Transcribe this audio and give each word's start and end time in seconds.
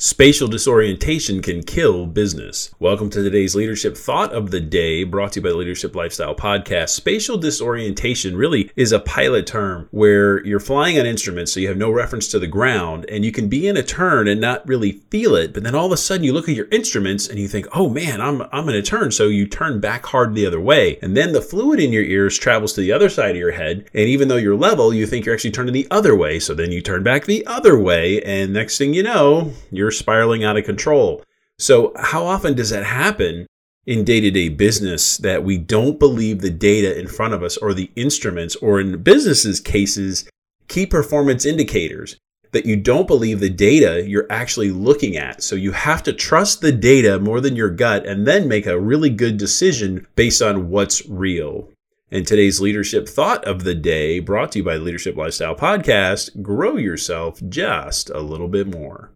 Spatial 0.00 0.46
disorientation 0.46 1.42
can 1.42 1.60
kill 1.60 2.06
business. 2.06 2.72
Welcome 2.78 3.10
to 3.10 3.20
today's 3.20 3.56
leadership 3.56 3.96
thought 3.96 4.32
of 4.32 4.52
the 4.52 4.60
day, 4.60 5.02
brought 5.02 5.32
to 5.32 5.40
you 5.40 5.42
by 5.42 5.48
the 5.48 5.56
Leadership 5.56 5.96
Lifestyle 5.96 6.36
Podcast. 6.36 6.90
Spatial 6.90 7.36
disorientation 7.36 8.36
really 8.36 8.70
is 8.76 8.92
a 8.92 9.00
pilot 9.00 9.48
term 9.48 9.88
where 9.90 10.46
you're 10.46 10.60
flying 10.60 11.00
on 11.00 11.04
instruments, 11.06 11.52
so 11.52 11.58
you 11.58 11.66
have 11.66 11.76
no 11.76 11.90
reference 11.90 12.28
to 12.28 12.38
the 12.38 12.46
ground, 12.46 13.06
and 13.08 13.24
you 13.24 13.32
can 13.32 13.48
be 13.48 13.66
in 13.66 13.76
a 13.76 13.82
turn 13.82 14.28
and 14.28 14.40
not 14.40 14.64
really 14.68 15.00
feel 15.10 15.34
it. 15.34 15.52
But 15.52 15.64
then 15.64 15.74
all 15.74 15.86
of 15.86 15.92
a 15.92 15.96
sudden, 15.96 16.22
you 16.22 16.32
look 16.32 16.48
at 16.48 16.54
your 16.54 16.68
instruments 16.70 17.26
and 17.26 17.40
you 17.40 17.48
think, 17.48 17.66
"Oh 17.76 17.88
man, 17.88 18.20
I'm 18.20 18.42
I'm 18.52 18.68
in 18.68 18.76
a 18.76 18.82
turn." 18.82 19.10
So 19.10 19.26
you 19.26 19.48
turn 19.48 19.80
back 19.80 20.06
hard 20.06 20.32
the 20.32 20.46
other 20.46 20.60
way, 20.60 21.00
and 21.02 21.16
then 21.16 21.32
the 21.32 21.42
fluid 21.42 21.80
in 21.80 21.92
your 21.92 22.04
ears 22.04 22.38
travels 22.38 22.72
to 22.74 22.80
the 22.80 22.92
other 22.92 23.08
side 23.08 23.32
of 23.32 23.36
your 23.36 23.50
head, 23.50 23.90
and 23.92 24.08
even 24.08 24.28
though 24.28 24.36
you're 24.36 24.54
level, 24.54 24.94
you 24.94 25.08
think 25.08 25.26
you're 25.26 25.34
actually 25.34 25.50
turning 25.50 25.74
the 25.74 25.88
other 25.90 26.14
way. 26.14 26.38
So 26.38 26.54
then 26.54 26.70
you 26.70 26.82
turn 26.82 27.02
back 27.02 27.24
the 27.24 27.44
other 27.48 27.76
way, 27.76 28.22
and 28.22 28.52
next 28.52 28.78
thing 28.78 28.94
you 28.94 29.02
know, 29.02 29.50
you're 29.72 29.87
you're 29.88 29.92
spiraling 29.92 30.44
out 30.44 30.58
of 30.58 30.64
control. 30.64 31.22
So, 31.58 31.92
how 31.96 32.26
often 32.26 32.54
does 32.54 32.68
that 32.70 32.84
happen 32.84 33.46
in 33.86 34.04
day 34.04 34.20
to 34.20 34.30
day 34.30 34.50
business 34.50 35.16
that 35.16 35.44
we 35.44 35.56
don't 35.56 35.98
believe 35.98 36.40
the 36.40 36.50
data 36.50 36.98
in 36.98 37.06
front 37.08 37.32
of 37.32 37.42
us 37.42 37.56
or 37.56 37.72
the 37.72 37.90
instruments, 37.96 38.54
or 38.56 38.78
in 38.80 39.02
businesses' 39.02 39.60
cases, 39.60 40.28
key 40.68 40.84
performance 40.84 41.46
indicators? 41.46 42.18
That 42.52 42.66
you 42.66 42.76
don't 42.76 43.06
believe 43.06 43.40
the 43.40 43.48
data 43.48 44.06
you're 44.06 44.26
actually 44.30 44.70
looking 44.70 45.16
at. 45.16 45.42
So, 45.42 45.56
you 45.56 45.72
have 45.72 46.02
to 46.02 46.12
trust 46.12 46.60
the 46.60 46.72
data 46.72 47.18
more 47.18 47.40
than 47.40 47.56
your 47.56 47.70
gut 47.70 48.04
and 48.04 48.26
then 48.26 48.46
make 48.46 48.66
a 48.66 48.78
really 48.78 49.10
good 49.10 49.38
decision 49.38 50.06
based 50.16 50.42
on 50.42 50.68
what's 50.68 51.08
real. 51.08 51.70
And 52.10 52.26
today's 52.26 52.60
leadership 52.60 53.08
thought 53.08 53.42
of 53.46 53.64
the 53.64 53.74
day, 53.74 54.20
brought 54.20 54.52
to 54.52 54.58
you 54.58 54.64
by 54.64 54.76
Leadership 54.76 55.16
Lifestyle 55.16 55.56
Podcast 55.56 56.42
Grow 56.42 56.76
yourself 56.76 57.40
just 57.48 58.10
a 58.10 58.20
little 58.20 58.48
bit 58.48 58.66
more. 58.66 59.12